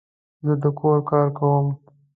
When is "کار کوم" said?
1.09-1.67